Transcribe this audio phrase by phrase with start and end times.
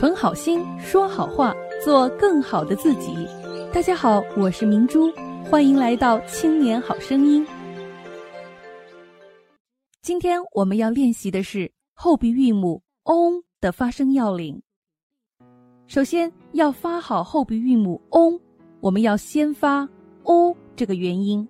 [0.00, 3.14] 存好心，说好话，做更好的自己。
[3.70, 5.12] 大家好，我是明珠，
[5.44, 7.46] 欢迎来到青年好声音。
[10.00, 14.58] 今天我们要练习的是后鼻韵母 “ong” 的发声要领。
[15.86, 18.40] 首先要发好后鼻韵母 “ong”，
[18.80, 19.86] 我们要先发
[20.22, 21.46] “o” 这个元音。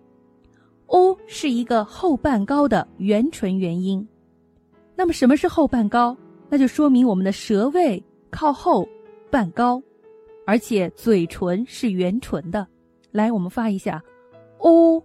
[0.86, 4.04] “o” 是一个后半高的元唇元音。
[4.96, 6.16] 那么什么是后半高？
[6.48, 8.02] 那就说明我们的舌位。
[8.30, 8.86] 靠后，
[9.30, 9.82] 半高，
[10.46, 12.66] 而且嘴唇是圆唇的。
[13.10, 14.02] 来，我们发一下
[14.58, 15.02] 哦。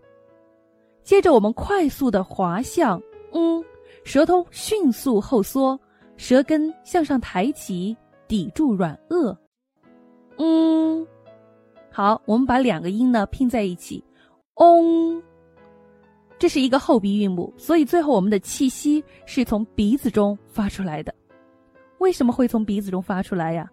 [1.03, 3.63] 接着我们快速的滑向，嗯，
[4.03, 5.79] 舌头迅速后缩，
[6.17, 7.95] 舌根向上抬起，
[8.27, 9.35] 抵住软腭，
[10.37, 11.07] 嗯。
[11.91, 14.03] 好，我们把两个音呢拼在一起，
[14.55, 15.23] 嗡。
[16.37, 21.14] 这是一个后鼻韵母，所以最后我们的气息是从鼻子中发出来的。
[22.05, 23.67] 为什么会从鼻子中发出来呀？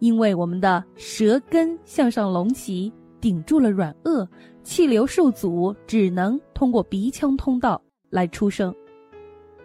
[0.00, 4.26] 因为我们的舌根向上隆起，顶住了软腭，
[4.64, 7.80] 气流受阻，只能通过鼻腔通道
[8.10, 8.74] 来出声。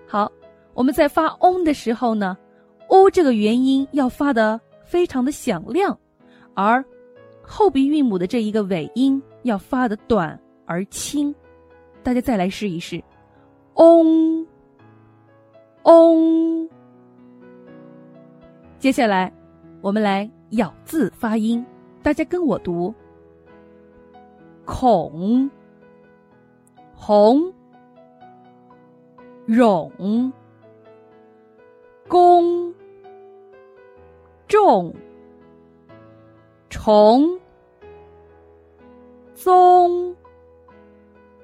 [0.06, 0.32] 好，
[0.76, 2.38] 我们在发 “ong” 的时候呢
[2.90, 5.98] ，“o” 这个元音要发的非常的响亮，
[6.54, 6.86] 而
[7.42, 11.34] 后鼻韵母的这一个尾音要发的短而轻。
[12.04, 13.04] 大家再来试一试
[13.74, 14.46] 翁
[15.86, 16.70] ”，“翁。
[18.84, 19.32] 接下来，
[19.80, 21.66] 我们来咬字发音，
[22.02, 22.94] 大家跟我读：
[24.66, 25.50] 孔、
[26.94, 27.42] 红、
[29.46, 29.90] 绒、
[32.10, 32.76] 公、
[34.50, 34.94] 重、
[36.70, 37.40] 虫、
[39.34, 40.14] 宗。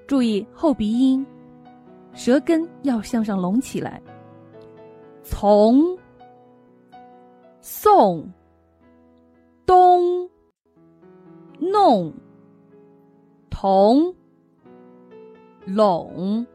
[0.06, 1.26] 注意后鼻音，
[2.14, 4.02] 舌根要向上隆起来。
[5.24, 5.98] 从。
[7.92, 8.32] 送、
[9.66, 10.30] 东、
[11.60, 12.14] 弄、
[13.50, 14.14] 同、
[15.66, 16.46] 拢、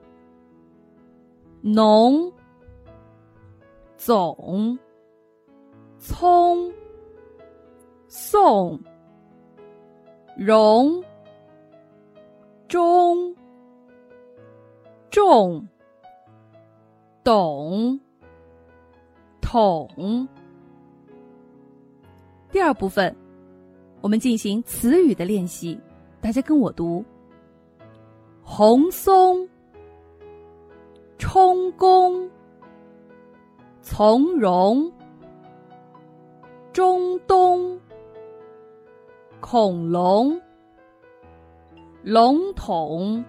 [1.61, 2.33] 农、
[3.97, 4.79] 总、
[5.99, 6.73] 葱、
[8.07, 8.81] 送、
[10.37, 11.03] 容、
[12.69, 13.35] 中、
[15.11, 15.69] 重、
[17.25, 17.99] 懂、
[19.43, 20.29] 统。
[22.55, 23.13] 第二部分，
[24.01, 25.77] 我们进行词语的练习，
[26.21, 27.05] 大家跟我读：
[28.45, 29.49] 红松、
[31.19, 32.31] 充公、
[33.83, 34.89] 从容、
[36.73, 37.77] 中东、
[39.41, 40.41] 恐龙、
[42.05, 43.25] 笼统、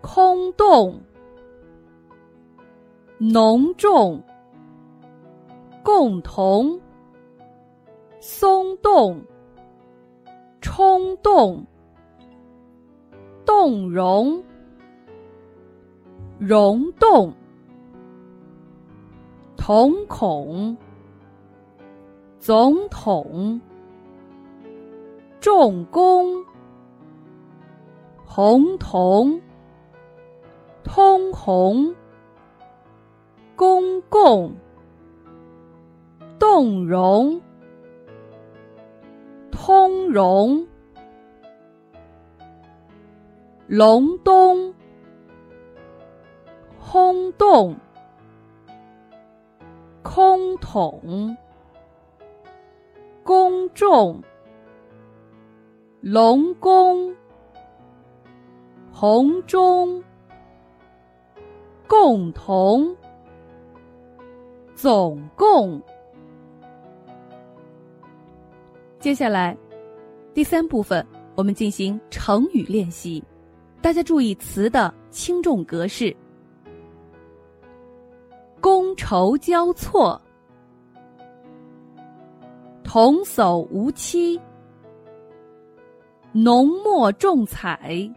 [0.00, 1.02] 空洞、
[3.18, 4.22] 浓重、
[5.82, 6.80] 共同。
[8.20, 9.22] 松动、
[10.60, 11.64] 冲动、
[13.46, 14.42] 动容、
[16.40, 17.32] 溶动、
[19.56, 20.76] 瞳孔、
[22.40, 23.60] 总统、
[25.40, 26.44] 重工、
[28.24, 29.40] 红铜、
[30.82, 31.94] 通红、
[33.54, 34.52] 公共、
[36.40, 37.40] 动容。
[39.68, 40.66] 通融、
[43.66, 44.74] 隆冬、
[46.78, 47.76] 轰动、
[50.02, 51.36] 空桶、
[53.22, 54.22] 公众、
[56.00, 57.14] 龙宫、
[58.90, 60.02] 红中、
[61.86, 62.96] 共同、
[64.74, 65.82] 总共。
[69.00, 69.56] 接下来，
[70.34, 73.22] 第三部分我们进行成语练习，
[73.80, 76.14] 大家注意词的轻重格式：
[78.60, 80.20] 觥筹交错、
[82.82, 84.38] 童叟无欺、
[86.32, 88.10] 浓墨重彩。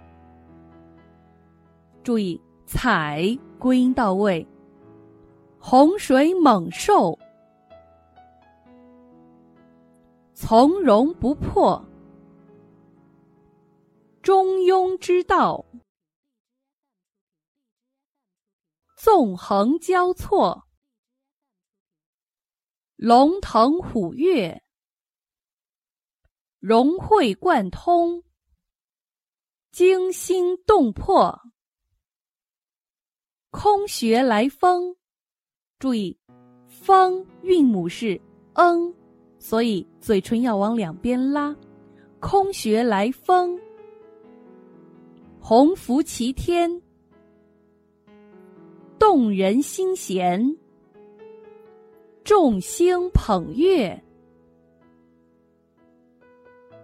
[2.01, 4.45] 注意彩归音到位，
[5.59, 7.15] 洪水猛兽。
[10.51, 11.81] 从容不迫，
[14.21, 15.65] 中庸之道；
[18.97, 20.67] 纵横交错，
[22.97, 24.61] 龙腾虎跃；
[26.59, 28.21] 融会贯通，
[29.71, 31.33] 惊心动魄；
[33.51, 34.97] 空穴来风。
[35.79, 36.19] 注意，
[36.67, 38.19] 风韵母是
[38.55, 38.93] 嗯，
[39.41, 41.53] 所以嘴唇要往两边拉。
[42.19, 43.59] 空穴来风，
[45.39, 46.79] 鸿福齐天，
[48.99, 50.55] 动人心弦，
[52.23, 53.99] 众星捧月，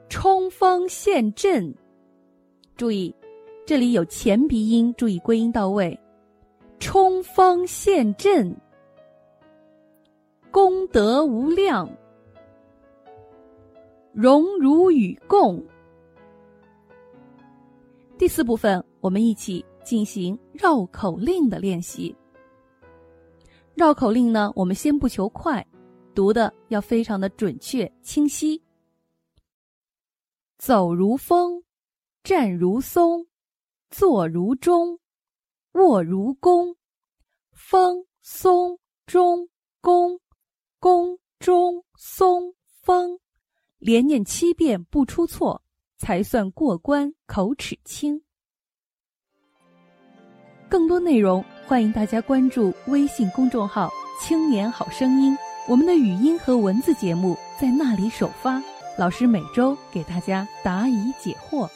[0.09, 1.71] 冲锋陷阵。
[2.75, 3.13] 注意，
[3.67, 5.97] 这里有前鼻音，注意归音到位。
[6.79, 8.55] 冲锋陷阵，
[10.49, 11.87] 功德无量，
[14.19, 15.63] 荣辱与共。
[18.17, 22.15] 第四部分，我们一起进行绕口令的练习。
[23.75, 25.63] 绕口令呢，我们先不求快，
[26.15, 28.59] 读的要非常的准确清晰。
[30.57, 31.63] 走如风，
[32.23, 33.27] 站如松，
[33.91, 34.99] 坐如钟。
[35.73, 36.75] 卧如弓，
[37.51, 39.47] 风松钟
[39.79, 40.19] 弓，
[40.79, 43.19] 弓中松风，
[43.79, 45.61] 连念七遍不出错，
[45.97, 48.21] 才算过关口齿清。
[50.69, 53.89] 更多内容，欢迎大家关注微信公众号
[54.21, 55.37] “青年好声音”，
[55.69, 58.61] 我们的语音和文字节目在那里首发，
[58.97, 61.69] 老师每周给大家答疑解惑。